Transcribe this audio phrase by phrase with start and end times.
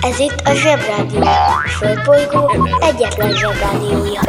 [0.00, 1.20] Ez itt a Zsebrádió.
[1.22, 4.20] A Földbolygó egyetlen Zsebrádiója.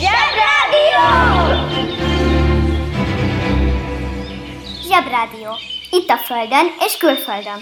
[0.00, 1.02] Zsebrádió!
[4.88, 5.50] Zsebrádió.
[5.90, 7.58] Itt a Földön és külföldön.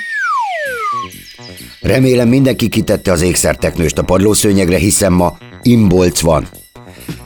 [1.81, 6.49] Remélem mindenki kitette az ékszerteknőst a padlószőnyegre, hiszen ma imbolc van.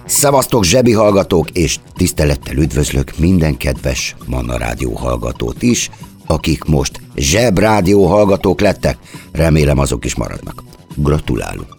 [0.06, 5.90] Szevasztok zsebi hallgatók, és tisztelettel üdvözlök minden kedves Manna Rádió hallgatót is,
[6.26, 8.98] akik most Zseb Rádió hallgatók lettek.
[9.32, 10.62] Remélem azok is maradnak.
[10.94, 11.74] Gratulálunk!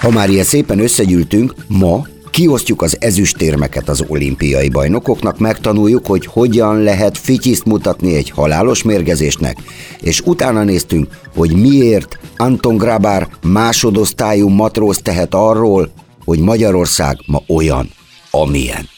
[0.00, 6.82] Ha már ilyen szépen összegyűltünk, ma kiosztjuk az ezüstérmeket az olimpiai bajnokoknak, megtanuljuk, hogy hogyan
[6.82, 9.56] lehet fityiszt mutatni egy halálos mérgezésnek,
[10.00, 15.90] és utána néztünk, hogy miért Anton Grabár másodosztályú matróz tehet arról,
[16.24, 17.90] hogy Magyarország ma olyan,
[18.30, 18.88] amilyen.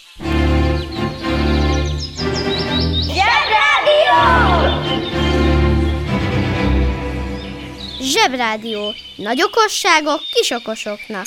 [8.00, 8.94] Zsebrádió!
[9.16, 11.26] Nagy okosságok kis okosoknak.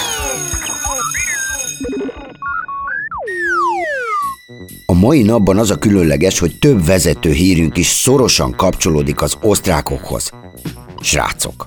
[5.01, 10.31] mai napban az a különleges, hogy több vezető hírünk is szorosan kapcsolódik az osztrákokhoz.
[10.99, 11.65] Srácok,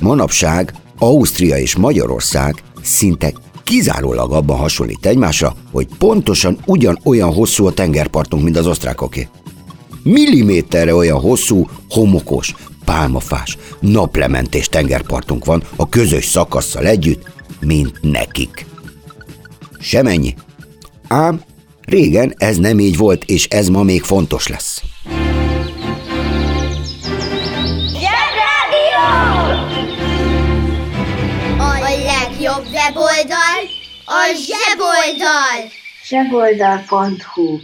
[0.00, 3.32] manapság Ausztria és Magyarország szinte
[3.64, 9.28] kizárólag abban hasonlít egymásra, hogy pontosan ugyanolyan hosszú a tengerpartunk, mint az osztrákoké.
[10.02, 12.54] Milliméterre olyan hosszú, homokos,
[12.84, 17.30] pálmafás, naplementés tengerpartunk van a közös szakasszal együtt,
[17.60, 18.66] mint nekik.
[19.78, 20.34] Semennyi.
[21.08, 21.40] Ám
[21.86, 24.82] régen ez nem így volt, és ez ma még fontos lesz.
[27.92, 29.04] Zsebrádió!
[31.58, 35.70] A legjobb weboldal a zseboldal.
[36.08, 37.58] Zseboldal.hu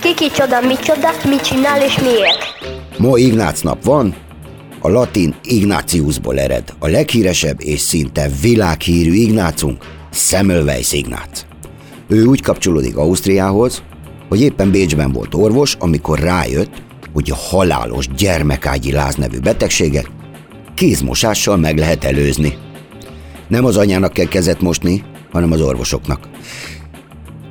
[0.00, 2.38] Kiki csoda, mit csoda, mit csinál és miért?
[2.98, 4.14] Ma Ignác nap van,
[4.80, 6.74] a latin Ignatiusból ered.
[6.78, 11.44] A leghíresebb és szinte világhírű Ignácunk Semmelweis Ignác.
[12.08, 13.82] Ő úgy kapcsolódik Ausztriához,
[14.28, 16.82] hogy éppen Bécsben volt orvos, amikor rájött,
[17.12, 20.10] hogy a halálos gyermekágyi láz nevű betegséget
[20.74, 22.56] kézmosással meg lehet előzni.
[23.48, 26.28] Nem az anyának kell kezet mosni, hanem az orvosoknak.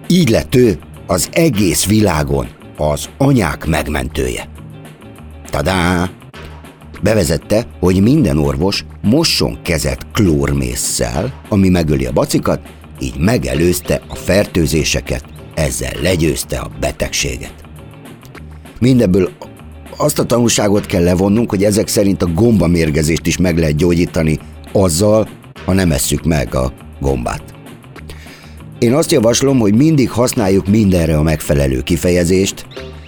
[0.08, 2.48] Így lett ő az egész világon
[2.78, 4.50] az anyák megmentője.
[5.50, 6.10] Tadá!
[7.02, 12.60] Bevezette, hogy minden orvos mosson kezet klórmésszel, ami megöli a bacikat,
[13.00, 15.24] így megelőzte a fertőzéseket,
[15.54, 17.54] ezzel legyőzte a betegséget.
[18.80, 19.30] Mindebből
[19.98, 24.40] azt a tanulságot kell levonnunk, hogy ezek szerint a gombamérgezést is meg lehet gyógyítani
[24.72, 25.28] azzal,
[25.66, 27.44] ha nem esszük meg a gombát.
[28.80, 32.68] Én azt javaslom, hogy mindig használjuk mindenre a megfelelő kifejezést,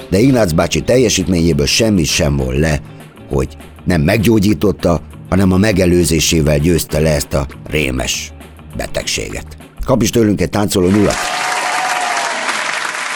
[0.10, 2.82] de Ignác bácsi teljesítményéből semmi sem volt le,
[3.30, 8.32] hogy nem meggyógyította, hanem a megelőzésével győzte le ezt a rémes
[8.76, 9.46] betegséget.
[9.86, 11.16] Kap is tőlünk egy táncoló nullat.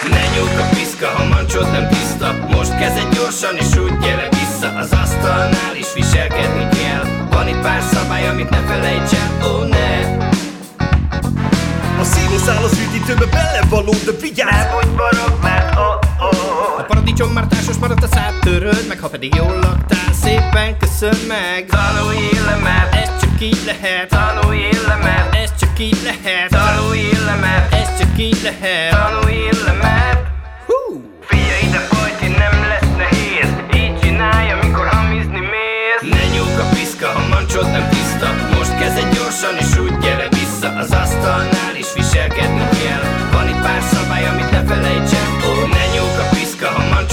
[0.10, 4.76] Ne nyújt a piszka, ha mancsod nem tiszta Most kezed gyorsan és úgy gyere vissza
[4.76, 9.68] Az asztalnál is viselkedni kell Van itt pár szabály, amit ne felejts el, ó oh,
[9.70, 10.18] ne
[12.00, 12.62] A színuszál
[13.72, 14.52] való, de vigyázz!
[14.52, 16.01] Nem úgy borog, mert oh.
[16.82, 21.18] A paradicsom már társas maradt a szád, töröd meg, ha pedig jól laktál, szépen köszön
[21.28, 21.66] meg.
[21.66, 24.08] Tanulj le, mert ez csak így lehet.
[24.10, 26.50] Tanulj le, mert ez csak így lehet.
[26.50, 28.92] Tanulj le, mert ez csak így lehet.
[28.92, 30.20] Tanulj le, mert
[30.68, 31.02] Hú!
[31.22, 37.08] Figyelj ide, Pajti, nem lesz nehéz Így csinálja, mikor hamizni mész Ne nyúk a piszka,
[37.08, 38.28] ha mancsod nem tiszta
[38.58, 43.82] Most kezed gyorsan és úgy gyere vissza Az asztalnál is viselkedni kell Van itt pár
[43.94, 45.31] szabály, amit ne felejtsen Ó,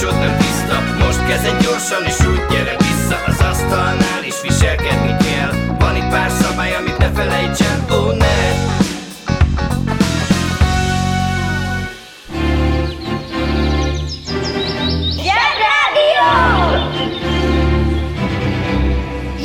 [0.09, 5.77] mancsod nem tiszta Most kezed gyorsan és úgy gyere vissza Az asztalnál is viselkedni kell
[5.79, 8.67] Van itt pár szabály, amit ne felejtsen Ó, ne
[15.23, 16.29] Zsebrádió!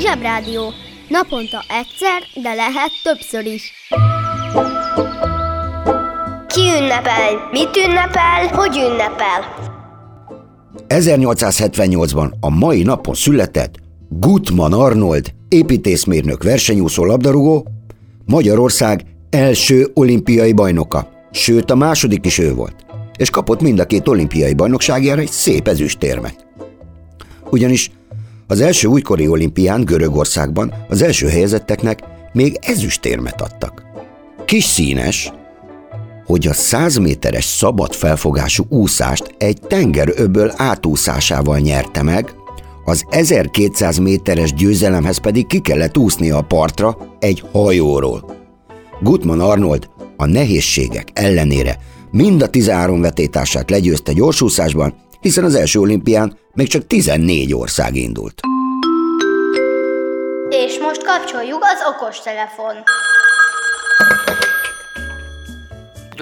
[0.00, 0.72] Zsebrádió.
[1.08, 3.72] Naponta egyszer, de lehet többször is.
[6.46, 7.48] Ki ünnepel?
[7.50, 8.46] Mit ünnepel?
[8.46, 9.72] Hogy ünnepel?
[10.88, 13.74] 1878-ban a mai napon született
[14.08, 17.66] Gutman Arnold, építészmérnök versenyúszó labdarúgó,
[18.24, 22.74] Magyarország első olimpiai bajnoka, sőt a második is ő volt,
[23.16, 26.46] és kapott mind a két olimpiai bajnokságjára egy szép ezüstérmet.
[27.50, 27.90] Ugyanis
[28.46, 32.02] az első újkori olimpián Görögországban az első helyezetteknek
[32.32, 33.82] még ezüstérmet adtak.
[34.44, 35.32] Kis színes,
[36.26, 42.34] hogy a 100 méteres szabad felfogású úszást egy tengeröböl átúszásával nyerte meg,
[42.84, 48.24] az 1200 méteres győzelemhez pedig ki kellett úsznia a partra egy hajóról.
[49.00, 51.78] Gutman Arnold a nehézségek ellenére
[52.10, 58.40] mind a 13 vetétársát legyőzte gyorsúszásban, hiszen az első olimpián még csak 14 ország indult.
[60.48, 62.74] És most kapcsoljuk az okos telefon.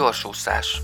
[0.03, 0.83] Gyorsúszás.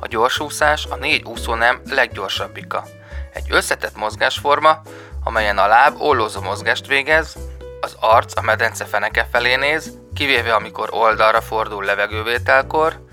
[0.00, 2.84] A gyorsúszás a négy úszónem leggyorsabbika.
[3.32, 4.82] Egy összetett mozgásforma,
[5.24, 7.36] amelyen a láb ollózó mozgást végez,
[7.80, 13.04] az arc a medence feneke felé néz, kivéve amikor oldalra fordul levegővételkor,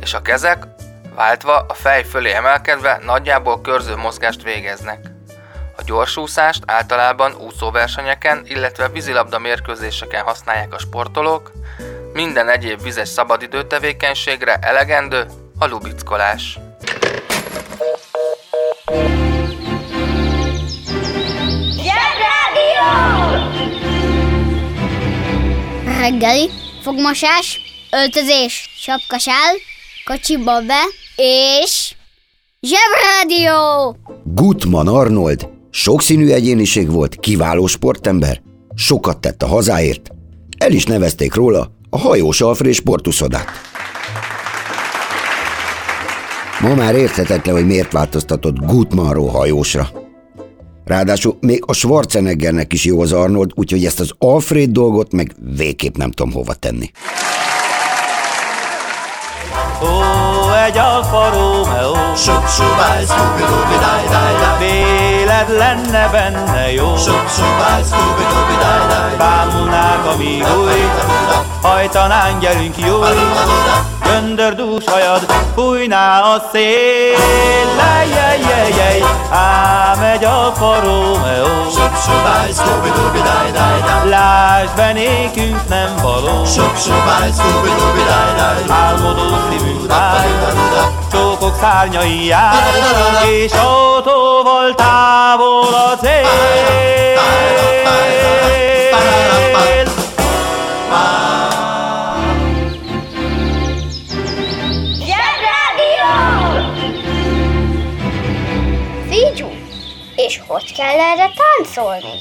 [0.00, 0.66] és a kezek
[1.14, 5.06] váltva a fej fölé emelkedve nagyjából körző mozgást végeznek.
[5.76, 11.52] A gyorsúszást általában úszóversenyeken, illetve vízilabda mérkőzéseken használják a sportolók,
[12.16, 15.24] minden egyéb vizes szabadidő tevékenységre elegendő
[15.58, 16.58] a lubickolás.
[21.70, 22.88] Zsebrádió!
[25.98, 26.50] Reggeli,
[26.82, 27.60] fogmosás,
[27.90, 29.54] öltözés, sapkasál,
[30.04, 30.82] kocsiba be,
[31.62, 31.94] és...
[32.60, 33.96] Zsebrádió!
[34.24, 38.40] Gutman Arnold sokszínű egyéniség volt, kiváló sportember,
[38.74, 40.10] sokat tett a hazáért,
[40.58, 43.48] el is nevezték róla a hajós Alfred sportuszodát.
[46.60, 49.88] Ma már érthetetlen, hogy miért változtatott Gutmanról hajósra.
[50.84, 55.96] Ráadásul még a Schwarzeneggernek is jó az Arnold, úgyhogy ezt az Alfred dolgot meg végképp
[55.96, 56.90] nem tudom hova tenni.
[59.82, 66.96] Ó, egy Alfa Romeo Sup, subáj, scooby dooby daj daj daj Véled lenne benne jó.
[66.96, 70.90] Sup, subáj, scooby dooby daj daj Bámulnák, amíg új.
[71.62, 73.02] Hajtanánk, gyerünk jó.
[74.02, 77.55] Göndördús hajad Fújná a szél
[80.46, 86.44] Alfa Romeo Sup, subáj, scooby dooby daj daj daj Lásd be, nékünk nem való.
[86.44, 90.28] Sup, subáj, scooby dooby daj daj Álmodó szívünk táj
[91.12, 92.64] Csókok szárnyai jár.
[93.24, 96.66] És autóval távol a cél.
[100.86, 101.65] Zsebrádió!
[110.46, 112.18] Hogy kell erre táncolni?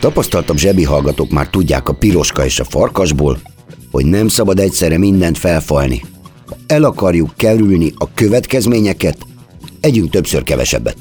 [0.00, 3.38] Tapasztaltabb zsebi hallgatók már tudják a piroska és a farkasból,
[3.90, 6.02] hogy nem szabad egyszerre mindent felfalni.
[6.46, 9.18] Ha el akarjuk kerülni a következményeket,
[9.80, 10.96] együnk többször kevesebbet.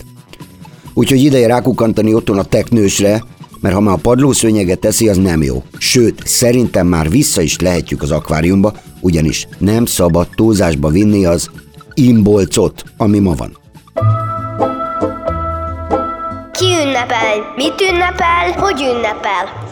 [0.94, 3.24] Úgyhogy ideje rákukantani otthon a teknősre,
[3.60, 5.64] mert ha már a padlószőnyeget teszi, az nem jó.
[5.78, 11.50] Sőt, szerintem már vissza is lehetjük az akváriumba, ugyanis nem szabad túlzásba vinni az
[11.94, 13.63] imbolcot, ami ma van.
[17.04, 17.54] Ünnepel?
[17.56, 18.52] Mit ünnepel?
[18.52, 19.72] Hogy ünnepel?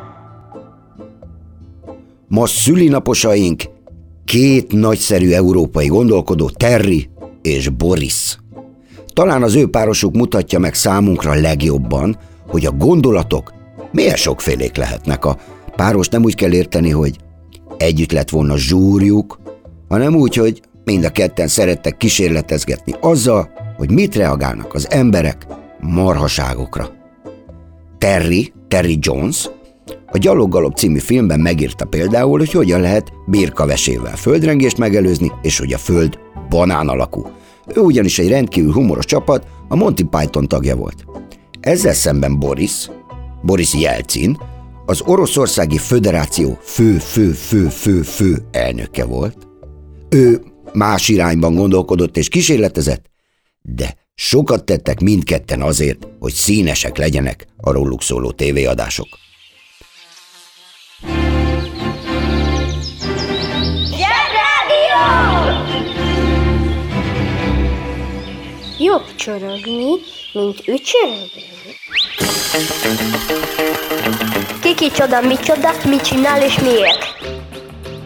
[2.28, 3.64] Ma szülinaposaink
[4.26, 7.10] két nagyszerű európai gondolkodó, Terry
[7.42, 8.38] és Boris.
[9.14, 13.54] Talán az ő párosuk mutatja meg számunkra legjobban, hogy a gondolatok
[13.92, 15.26] milyen sokfélék lehetnek.
[15.26, 15.38] A
[15.76, 17.16] páros nem úgy kell érteni, hogy
[17.78, 19.40] együtt lett volna zsúrjuk,
[19.90, 25.46] hanem úgy, hogy Mind a ketten szerettek kísérletezgetni azzal, hogy mit reagálnak az emberek
[25.80, 27.01] marhaságokra.
[28.02, 29.50] Terry, Terry Jones,
[30.12, 35.78] a Gyaloggalop című filmben megírta például, hogy hogyan lehet birkavesével földrengést megelőzni, és hogy a
[35.78, 37.32] föld banán alakú.
[37.76, 41.06] Ő ugyanis egy rendkívül humoros csapat, a Monty Python tagja volt.
[41.60, 42.90] Ezzel szemben Boris,
[43.42, 44.38] Boris Jelcin,
[44.86, 49.48] az Oroszországi Föderáció fő-fő-fő-fő-fő elnöke volt.
[50.10, 50.42] Ő
[50.74, 53.06] más irányban gondolkodott és kísérletezett,
[53.62, 59.08] de sokat tettek mindketten azért, hogy színesek legyenek a róluk szóló tévéadások.
[68.80, 69.86] Jobb csorogni,
[70.34, 71.50] mint ücsörögni.
[74.62, 77.00] Ki kicsoda, micsoda, mit csinál és miért?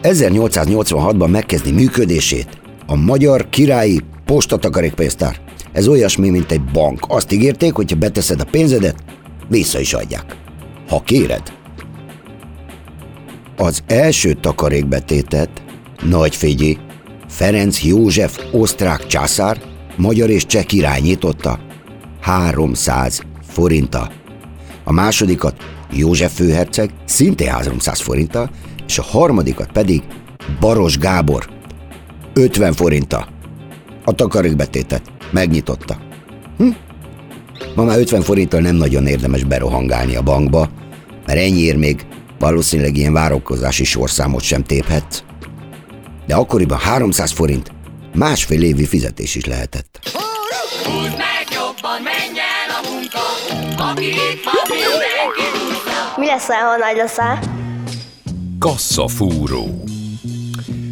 [0.02, 2.48] 1886-ban megkezdi működését
[2.86, 5.45] a Magyar Királyi Postatakarékpénztár.
[5.76, 7.04] Ez olyasmi, mint egy bank.
[7.08, 9.04] Azt ígérték, hogy ha beteszed a pénzedet,
[9.48, 10.36] vissza is adják.
[10.88, 11.52] Ha kéred.
[13.56, 15.62] Az első takarékbetétet
[16.02, 16.78] Nagyfégyi
[17.28, 19.60] Ferenc József osztrák császár,
[19.96, 21.58] magyar és cseh király nyitotta
[22.20, 24.10] 300 forinta.
[24.84, 25.56] A másodikat
[25.92, 28.50] József főherceg szintén 300 forinta,
[28.86, 30.02] és a harmadikat pedig
[30.60, 31.48] Baros Gábor
[32.32, 33.28] 50 forinta.
[34.04, 35.96] A takarékbetétet megnyitotta.
[36.58, 36.68] Hm?
[37.74, 40.68] Ma már 50 forinttal nem nagyon érdemes berohangálni a bankba,
[41.26, 42.06] mert ennyiért még
[42.38, 45.24] valószínűleg ilyen várakozási sorszámot sem téphet.
[46.26, 47.72] De akkoriban 300 forint
[48.14, 49.98] másfél évi fizetés is lehetett.
[56.16, 57.38] Mi leszel, ha nagy leszel?
[58.58, 59.84] Kasszafúró.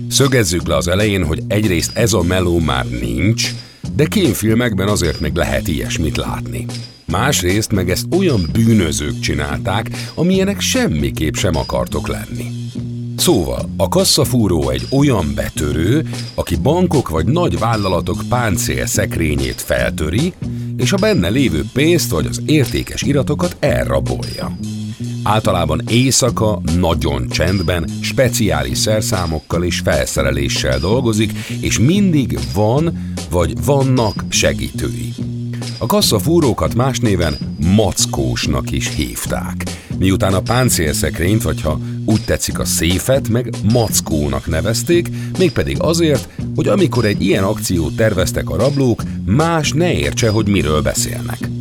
[0.09, 3.50] Szögezzük le az elején, hogy egyrészt ez a meló már nincs,
[3.97, 6.67] de kémfilmekben azért még lehet ilyesmit látni.
[7.07, 12.65] Másrészt meg ezt olyan bűnözők csinálták, amilyenek semmiképp sem akartok lenni.
[13.17, 20.33] Szóval, a kasszafúró egy olyan betörő, aki bankok vagy nagy vállalatok páncél szekrényét feltöri,
[20.77, 24.57] és a benne lévő pénzt vagy az értékes iratokat elrabolja.
[25.26, 35.12] Általában éjszaka, nagyon csendben, speciális szerszámokkal és felszereléssel dolgozik, és mindig van vagy vannak segítői.
[35.78, 37.37] A kasszafúrókat más néven
[37.75, 39.62] mackósnak is hívták.
[39.99, 46.69] Miután a páncélszekrényt, vagy ha úgy tetszik a széfet, meg mackónak nevezték, mégpedig azért, hogy
[46.69, 51.53] amikor egy ilyen akciót terveztek a rablók, más ne értse, hogy miről beszélnek.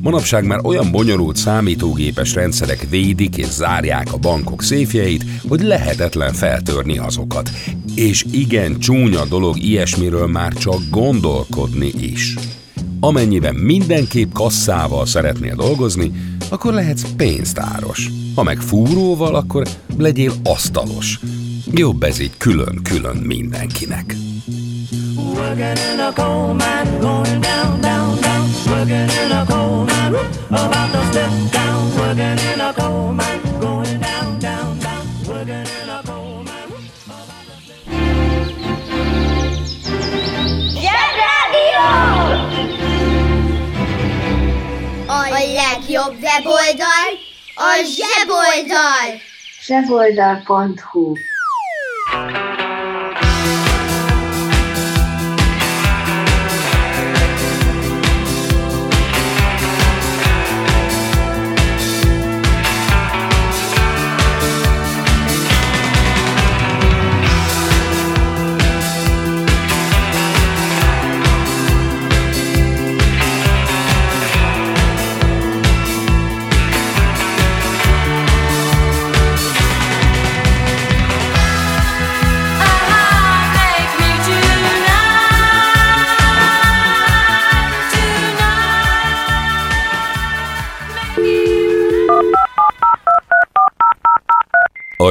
[0.00, 6.98] Manapság már olyan bonyolult számítógépes rendszerek védik és zárják a bankok széfjeit, hogy lehetetlen feltörni
[6.98, 7.50] azokat.
[7.94, 12.34] És igen csúnya dolog ilyesmiről már csak gondolkodni is.
[13.00, 16.12] Amennyiben mindenképp kasszával szeretnél dolgozni,
[16.48, 18.10] akkor lehetsz pénztáros.
[18.34, 21.20] Ha meg fúróval, akkor legyél asztalos.
[21.70, 24.14] Jobb ez így külön-külön mindenkinek.
[25.16, 28.48] Working in a coal mine, going down, down, down.
[28.66, 30.14] Working in a coal mine,
[30.50, 31.96] about to step down.
[31.96, 35.04] Working in a coal mine, going down, down, down.
[35.26, 36.70] Working in a coal mine.
[40.74, 41.86] Zsebrádió!
[45.06, 47.10] A legjobb weboldal
[47.54, 49.20] a zseboldal!
[49.60, 51.14] zseboldal.hu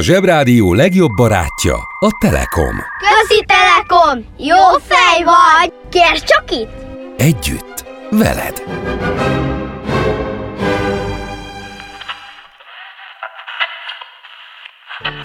[0.08, 2.76] Zsebrádió legjobb barátja a Telekom.
[3.00, 4.26] Közi Telekom!
[4.38, 5.74] Jó fej vagy!
[5.90, 6.72] Kérd csak itt!
[7.18, 8.64] Együtt, veled.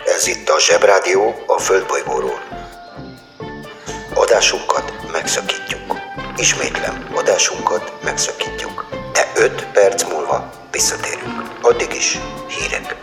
[0.04, 2.40] Ez itt a Zsebrádió a Földbolygóról.
[4.14, 5.96] Adásunkat megszakítjuk.
[6.36, 8.86] Ismétlem, adásunkat megszakítjuk.
[9.12, 11.42] De 5 perc múlva visszatérünk.
[11.60, 12.96] Addig is hírek.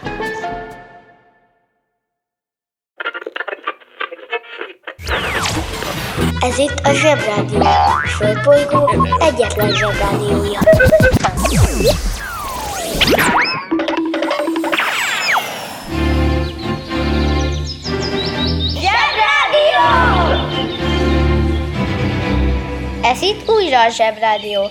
[6.50, 7.60] Ez itt a Zsebrádió.
[7.60, 10.60] A Földbolygó egyetlen Zsebrádiója.
[18.74, 19.86] Zsebrádió!
[23.01, 24.62] Ez itt újra a Zsebrádió.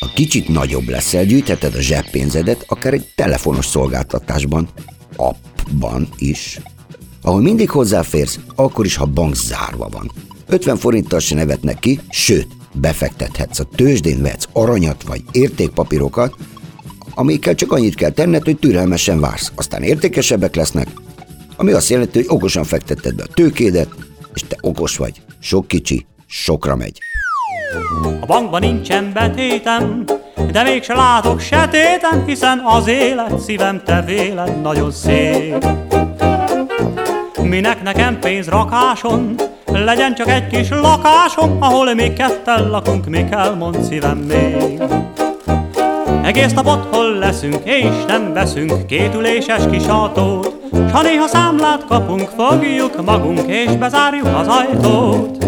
[0.00, 4.68] Ha kicsit nagyobb leszel, gyűjtheted a zseppénzedet akár egy telefonos szolgáltatásban,
[5.16, 6.60] appban is,
[7.22, 10.10] ahol mindig hozzáférsz, akkor is, ha bank zárva van.
[10.52, 16.34] 50 forinttal se nevetnek ki, sőt, befektethetsz a tőzsdén, vehetsz aranyat vagy értékpapírokat,
[17.14, 19.52] amikkel csak annyit kell tenned, hogy türelmesen vársz.
[19.54, 20.88] Aztán értékesebbek lesznek,
[21.56, 23.88] ami azt jelenti, hogy okosan fektetted be a tőkédet,
[24.34, 25.22] és te okos vagy.
[25.40, 26.98] Sok kicsi, sokra megy.
[28.20, 30.04] A bankban nincsen betétem,
[30.50, 35.66] de mégse látok se téten, hiszen az élet szívem te véled nagyon szép.
[37.42, 39.34] Minek nekem pénz rakáson,
[39.72, 44.82] legyen csak egy kis lakásom, ahol mi ketten lakunk, mi kell, mond szívem még.
[46.22, 50.56] Egész nap otthon leszünk, és nem veszünk kétüléses kis autót,
[50.88, 55.44] s ha néha számlát kapunk, fogjuk magunk, és bezárjuk az ajtót.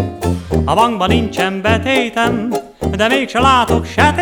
[0.64, 2.48] A bankban nincsen betétem,
[2.96, 4.14] de mégse látok se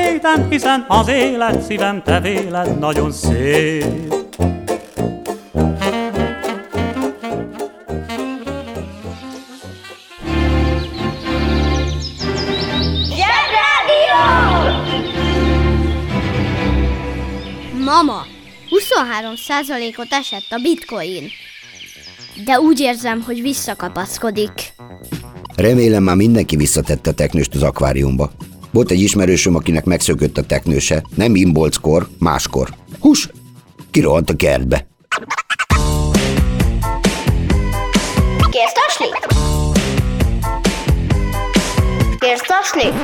[0.51, 4.22] hiszen az élet szívem te véled nagyon szép.
[19.05, 21.31] 23%-ot esett a bitcoin.
[22.45, 24.53] De úgy érzem, hogy visszakapaszkodik.
[25.57, 28.33] Remélem már mindenki visszatette a teknőst az akváriumba.
[28.71, 32.69] Volt egy ismerősöm, akinek megszökött a teknőse, nem imbolckor, máskor.
[33.01, 33.29] Hús!
[33.91, 34.87] Kirohant a kertbe.
[38.51, 39.27] Kérsz taslit?
[42.19, 42.95] Kérsz taslit?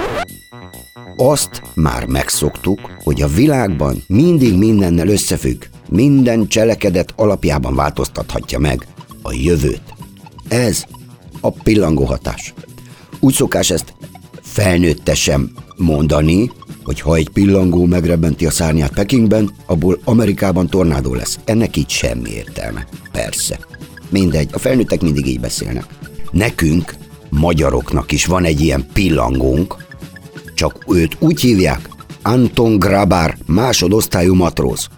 [1.16, 5.64] Azt már megszoktuk, hogy a világban mindig mindennel összefügg.
[5.88, 8.86] Minden cselekedet alapjában változtathatja meg
[9.22, 9.82] a jövőt.
[10.48, 10.84] Ez
[11.40, 12.54] a pillangó hatás.
[13.20, 13.94] Úgy szokás ezt
[14.42, 16.50] felnőttesen mondani,
[16.84, 21.38] hogy ha egy pillangó megrebenti a szárnyát Pekingben, abból Amerikában tornádó lesz.
[21.44, 22.86] Ennek így semmi értelme.
[23.12, 23.58] Persze.
[24.10, 25.84] Mindegy, a felnőttek mindig így beszélnek.
[26.30, 26.94] Nekünk,
[27.30, 29.86] magyaroknak is van egy ilyen pillangónk,
[30.54, 31.88] csak őt úgy hívják,
[32.22, 34.88] Anton Grabár másodosztályú matróz.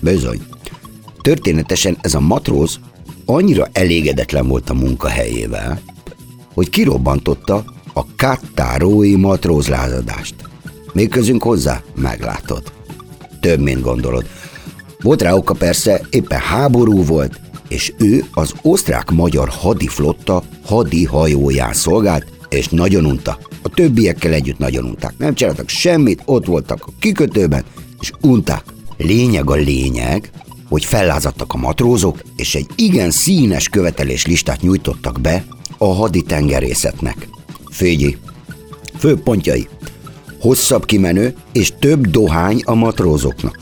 [0.00, 0.40] Bizony.
[1.20, 2.78] Történetesen ez a matróz
[3.24, 5.80] annyira elégedetlen volt a munkahelyével,
[6.54, 10.34] hogy kirobbantotta a kattárói matrózlázadást.
[10.92, 11.82] Még közünk hozzá?
[11.94, 12.62] Meglátod.
[13.40, 14.26] Több, mint gondolod.
[15.00, 22.68] Volt rá oka persze, éppen háború volt, és ő az osztrák-magyar hadiflotta hadihajóján szolgált, és
[22.68, 23.38] nagyon unta.
[23.62, 25.14] A többiekkel együtt nagyon unták.
[25.18, 27.64] Nem csináltak semmit, ott voltak a kikötőben,
[28.00, 28.62] és unták.
[28.98, 30.30] Lényeg a lényeg,
[30.68, 35.44] hogy fellázadtak a matrózok, és egy igen színes követelés listát nyújtottak be
[35.78, 37.28] a haditengerészetnek.
[37.70, 38.16] Fégyi.
[38.98, 39.68] Főpontjai.
[40.40, 43.58] Hosszabb kimenő és több dohány a matrózoknak.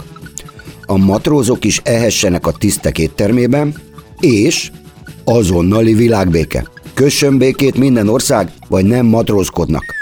[0.87, 3.75] A matrózok is ehessenek a tisztek éttermében,
[4.21, 4.71] és
[5.25, 6.71] azonnali világbéke.
[6.95, 9.96] Kössön békét minden ország, vagy nem matrózkodnak.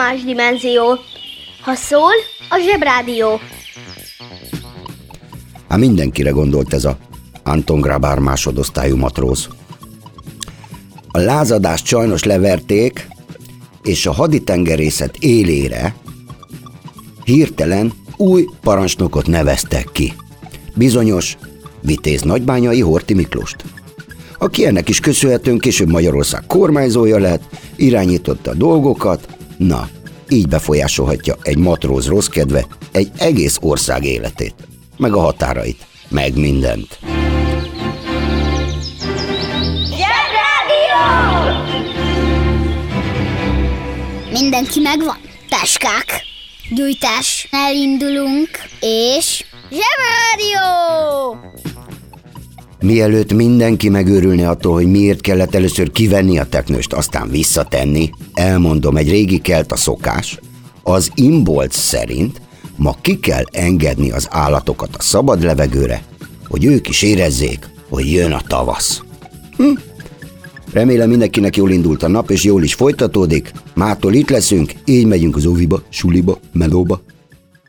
[0.00, 0.98] Más dimenzió.
[1.60, 2.12] Ha szól,
[2.48, 3.40] a Zsebrádió.
[5.68, 6.96] Hát mindenkire gondolt ez a
[7.42, 9.48] Anton Grabár másodosztályú matróz.
[11.10, 13.08] A lázadást sajnos leverték,
[13.82, 15.94] és a haditengerészet élére
[17.24, 20.12] hirtelen új parancsnokot neveztek ki.
[20.74, 21.36] Bizonyos
[21.80, 23.64] Vitéz Nagybányai Horti Miklóst
[24.42, 27.42] aki ennek is köszönhetően később Magyarország kormányzója lett,
[27.76, 29.28] irányította a dolgokat,
[29.60, 29.88] na,
[30.28, 34.54] így befolyásolhatja egy matróz rossz kedve egy egész ország életét,
[34.96, 36.98] meg a határait, meg mindent.
[39.84, 41.00] Zsebrádió!
[44.32, 45.18] Mindenki megvan?
[45.48, 46.22] Táskák,
[46.74, 48.48] gyújtás, elindulunk,
[48.80, 49.44] és...
[49.70, 50.68] Zsebrádió!
[52.80, 59.08] Mielőtt mindenki megőrülne attól, hogy miért kellett először kivenni a teknőst, aztán visszatenni, elmondom, egy
[59.08, 60.38] régi kelt a szokás,
[60.82, 62.40] az imbolc szerint
[62.76, 66.02] ma ki kell engedni az állatokat a szabad levegőre,
[66.48, 69.02] hogy ők is érezzék, hogy jön a tavasz.
[69.56, 69.72] Hm?
[70.72, 73.52] Remélem mindenkinek jól indult a nap, és jól is folytatódik.
[73.74, 77.00] Mától itt leszünk, így megyünk az óviba, suliba, melóba.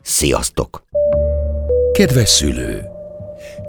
[0.02, 0.82] Sziasztok!
[1.92, 2.91] Kedves szülő!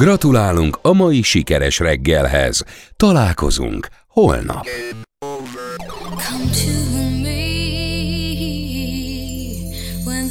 [0.00, 2.64] Gratulálunk a mai sikeres reggelhez.
[2.96, 4.66] Találkozunk holnap.
[6.18, 6.70] Come to
[7.22, 7.42] me
[10.04, 10.30] when.